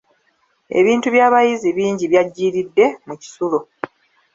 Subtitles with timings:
[0.79, 3.59] Ebintu by'abayizi bingi byajjiiridde mu kisulo.